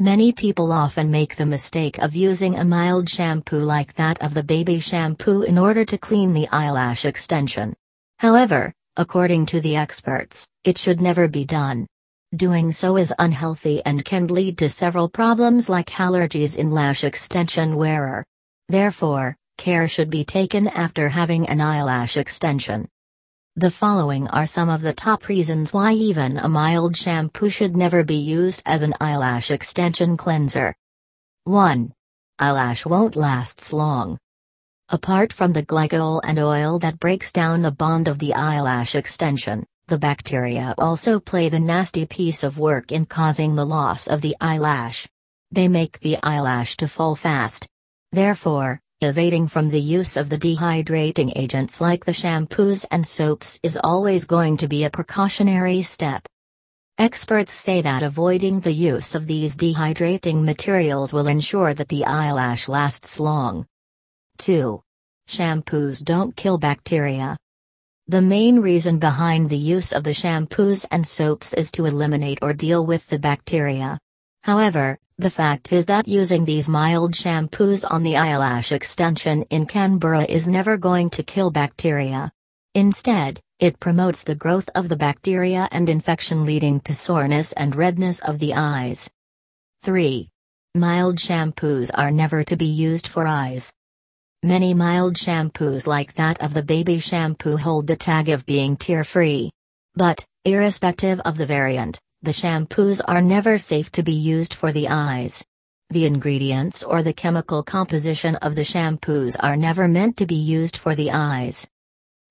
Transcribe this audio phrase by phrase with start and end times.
[0.00, 4.44] Many people often make the mistake of using a mild shampoo like that of the
[4.44, 7.74] baby shampoo in order to clean the eyelash extension.
[8.20, 11.88] However, according to the experts, it should never be done.
[12.36, 17.74] Doing so is unhealthy and can lead to several problems like allergies in lash extension
[17.74, 18.24] wearer.
[18.68, 22.86] Therefore, care should be taken after having an eyelash extension.
[23.58, 28.04] The following are some of the top reasons why even a mild shampoo should never
[28.04, 30.76] be used as an eyelash extension cleanser.
[31.42, 31.92] 1.
[32.38, 34.16] Eyelash won't last long.
[34.90, 39.66] Apart from the glycol and oil that breaks down the bond of the eyelash extension,
[39.88, 44.36] the bacteria also play the nasty piece of work in causing the loss of the
[44.40, 45.08] eyelash.
[45.50, 47.66] They make the eyelash to fall fast.
[48.12, 53.78] Therefore, Evading from the use of the dehydrating agents like the shampoos and soaps is
[53.84, 56.26] always going to be a precautionary step.
[56.98, 62.66] Experts say that avoiding the use of these dehydrating materials will ensure that the eyelash
[62.66, 63.64] lasts long.
[64.38, 64.82] 2.
[65.28, 67.36] Shampoos don't kill bacteria.
[68.08, 72.52] The main reason behind the use of the shampoos and soaps is to eliminate or
[72.52, 74.00] deal with the bacteria.
[74.42, 80.22] However, the fact is that using these mild shampoos on the eyelash extension in Canberra
[80.22, 82.30] is never going to kill bacteria.
[82.76, 88.20] Instead, it promotes the growth of the bacteria and infection leading to soreness and redness
[88.20, 89.10] of the eyes.
[89.82, 90.28] 3.
[90.76, 93.72] Mild shampoos are never to be used for eyes.
[94.44, 99.50] Many mild shampoos like that of the baby shampoo hold the tag of being tear-free.
[99.96, 104.88] But, irrespective of the variant, the shampoos are never safe to be used for the
[104.88, 105.44] eyes.
[105.90, 110.76] The ingredients or the chemical composition of the shampoos are never meant to be used
[110.76, 111.68] for the eyes.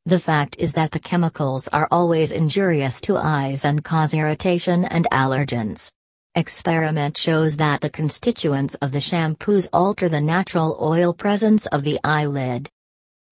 [0.05, 5.07] The fact is that the chemicals are always injurious to eyes and cause irritation and
[5.09, 5.89] allergens.
[6.35, 11.97] Experiment shows that the constituents of the shampoos alter the natural oil presence of the
[12.03, 12.69] eyelid.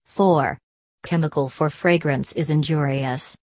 [0.06, 0.58] 4.
[1.04, 3.38] Chemical for fragrance is injurious.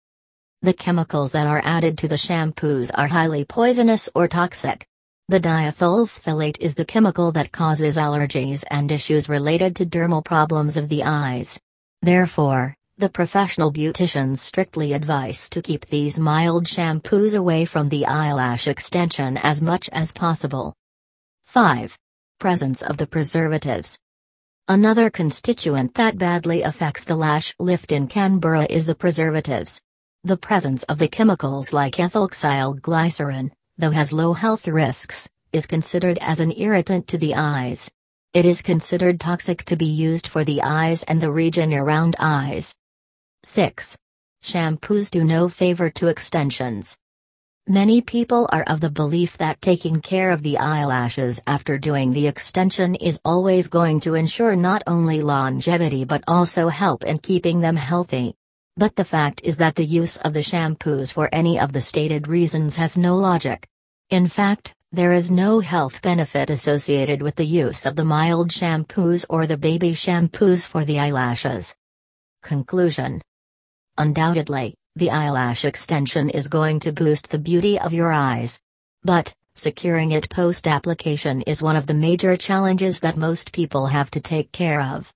[0.65, 4.87] The chemicals that are added to the shampoos are highly poisonous or toxic.
[5.27, 10.77] The diethyl phthalate is the chemical that causes allergies and issues related to dermal problems
[10.77, 11.61] of the eyes.
[12.01, 18.69] Therefore, the professional beauticians strictly advise to keep these mild shampoos away from the eyelash
[18.69, 20.75] extension as much as possible.
[21.47, 21.99] 5.
[22.39, 23.99] Presence of the preservatives.
[24.69, 29.83] Another constituent that badly affects the lash lift in Canberra is the preservatives.
[30.25, 36.17] The presence of the chemicals like ethylhexyl glycerin, though has low health risks, is considered
[36.21, 37.91] as an irritant to the eyes.
[38.33, 42.77] It is considered toxic to be used for the eyes and the region around eyes.
[43.43, 43.97] 6.
[44.45, 46.97] Shampoos do no favor to extensions.
[47.67, 52.29] Many people are of the belief that taking care of the eyelashes after doing the
[52.29, 57.75] extension is always going to ensure not only longevity but also help in keeping them
[57.75, 58.37] healthy.
[58.77, 62.27] But the fact is that the use of the shampoos for any of the stated
[62.27, 63.67] reasons has no logic.
[64.11, 69.25] In fact, there is no health benefit associated with the use of the mild shampoos
[69.31, 71.75] or the baby shampoos for the eyelashes.
[72.43, 73.23] Conclusion
[73.97, 78.61] Undoubtedly, the eyelash extension is going to boost the beauty of your eyes.
[79.03, 84.11] But, securing it post application is one of the major challenges that most people have
[84.11, 85.11] to take care of.